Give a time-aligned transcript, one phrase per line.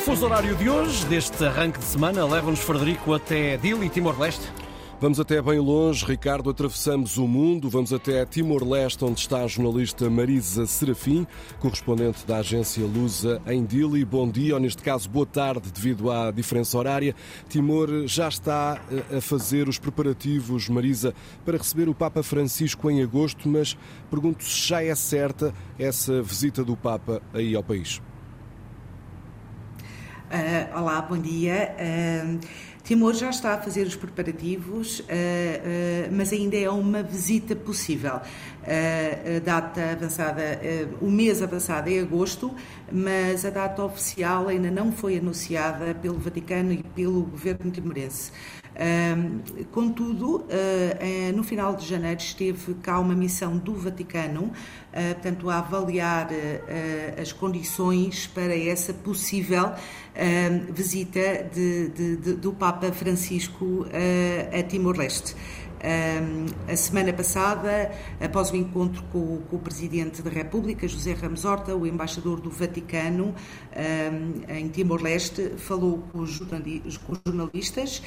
[0.00, 4.50] o fuso horário de hoje, deste arranque de semana, leva-nos Frederico até Dili, Timor-Leste.
[4.98, 10.08] Vamos até bem longe, Ricardo, atravessamos o mundo, vamos até Timor-Leste, onde está a jornalista
[10.08, 11.26] Marisa Serafim,
[11.58, 14.02] correspondente da agência Lusa em Dili.
[14.02, 17.14] Bom dia, ou neste caso, boa tarde, devido à diferença horária.
[17.50, 21.12] Timor já está eh, a fazer os preparativos, Marisa,
[21.44, 23.76] para receber o Papa Francisco em agosto, mas
[24.10, 28.00] pergunto se já é certa essa visita do Papa aí ao país.
[30.30, 31.74] Uh, olá, bom dia.
[31.74, 32.38] Uh,
[32.84, 35.04] Timor já está a fazer os preparativos, uh,
[36.12, 38.20] mas ainda é uma visita possível.
[38.62, 40.60] a data avançada,
[41.00, 42.54] o mês avançado é agosto,
[42.92, 48.30] mas a data oficial ainda não foi anunciada pelo Vaticano e pelo governo timorense.
[49.70, 54.52] Contudo, uh, no final de janeiro esteve cá uma missão do Vaticano, uh,
[55.14, 59.72] portanto, a avaliar uh, as condições para essa possível
[60.72, 63.86] visita de, de, de, do Papa Francisco
[64.52, 65.34] a Timor-Leste
[66.68, 71.86] a semana passada, após o encontro com, o Presidente da República, José Ramos Horta, o
[71.86, 73.34] embaixador do Vaticano
[74.48, 78.02] em Timor-Leste, falou com os, jornalistas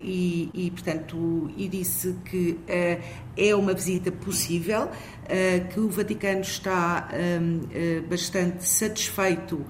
[0.00, 3.02] e, e, portanto, e disse que uh,
[3.36, 9.64] é uma visita possível, uh, que o Vaticano está uh, bastante satisfeito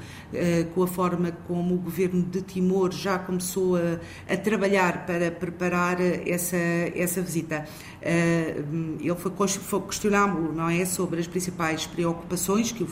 [0.75, 5.98] com a forma como o governo de Timor já começou a, a trabalhar para preparar
[6.00, 6.56] essa
[6.94, 7.66] essa visita.
[8.00, 8.62] Eh,
[9.00, 12.86] ele foi, foi questioná-lo, não é, sobre as principais preocupações que o,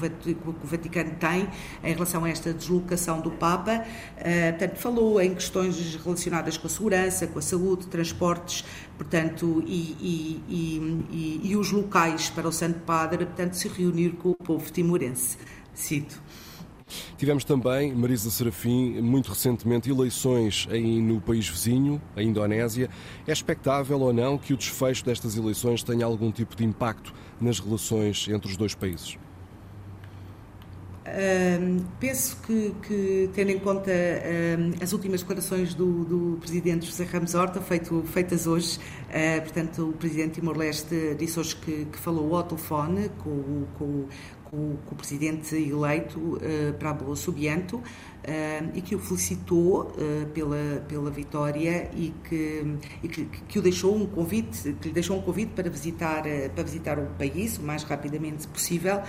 [0.65, 1.49] Vaticano tem
[1.83, 3.85] em relação a esta deslocação do Papa.
[4.17, 8.65] Eh, portanto, falou em questões relacionadas com a segurança, com a saúde, transportes,
[8.97, 14.31] portanto, e, e, e, e os locais para o Santo Padre, portanto, se reunir com
[14.31, 15.37] o povo timorense.
[15.75, 16.21] Cito.
[17.17, 22.91] Tivemos também, Marisa Serafim, muito recentemente, eleições aí no país vizinho, a Indonésia.
[23.27, 27.59] É expectável ou não que o desfecho destas eleições tenha algum tipo de impacto nas
[27.59, 29.17] relações entre os dois países?
[31.05, 37.05] Uh, penso que, que, tendo em conta uh, as últimas declarações do, do, Presidente José
[37.05, 42.35] Ramos Horta, feito, feitas hoje, uh, portanto, o Presidente Timor-Leste disse hoje que, que, falou
[42.35, 44.07] ao telefone com, com,
[44.55, 47.83] com, com o presidente eleito uh, Pablo Subianto uh,
[48.73, 53.97] e que o felicitou uh, pela, pela vitória e, que, e que, que, o deixou
[53.97, 56.23] um convite, que lhe deixou um convite para visitar,
[56.55, 59.03] para visitar o país o mais rapidamente possível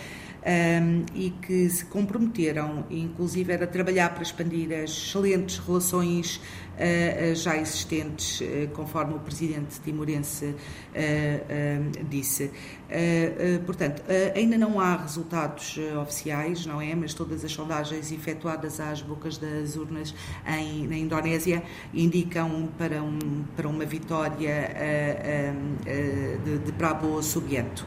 [1.16, 6.40] e que se comprometeram, inclusive, a trabalhar para expandir as excelentes relações
[7.36, 10.56] já existentes, conforme o presidente timorense
[12.08, 12.52] disse.
[13.66, 14.04] portanto,
[14.36, 15.35] ainda não há resultados
[16.02, 16.94] oficiais, não é?
[16.96, 20.14] Mas todas as sondagens efetuadas às bocas das urnas
[20.48, 21.64] em, na Indonésia
[21.94, 24.70] indicam para, um, para uma vitória
[26.44, 27.86] de, de Prabowo Subianto.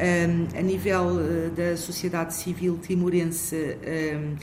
[0.00, 3.76] Um, a nível uh, da sociedade civil timorense,
[4.14, 4.36] um,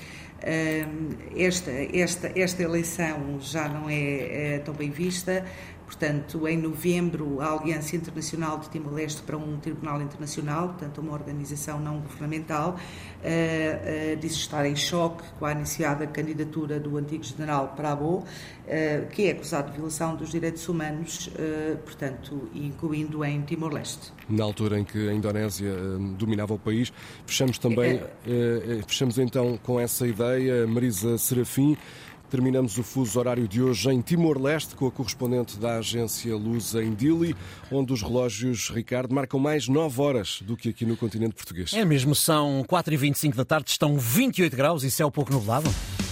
[0.46, 5.46] um, esta, esta, esta eleição já não é, é tão bem vista.
[5.86, 11.80] Portanto, em novembro, a Aliança Internacional de Timor-Leste para um Tribunal Internacional, portanto, uma organização
[11.80, 17.74] não governamental, uh, uh, disse estar em choque com a anunciada candidatura do antigo general
[17.76, 18.26] Prabo, uh,
[19.12, 21.30] que é acusado de violação dos direitos humanos,
[21.84, 24.12] portanto, incluindo em Timor-Leste.
[24.28, 25.72] Na altura em que a Indonésia
[26.18, 26.92] dominava o país,
[27.26, 28.02] fechamos também,
[28.88, 31.78] fechamos então com essa ideia, Marisa Serafim.
[32.30, 36.94] Terminamos o fuso horário de hoje em Timor-Leste com a correspondente da agência Luz em
[36.94, 37.36] Dili,
[37.72, 41.74] onde os relógios, Ricardo, marcam mais 9 horas do que aqui no continente português.
[41.74, 45.70] É mesmo, são 4h25 da tarde, estão 28 graus e céu pouco nublado.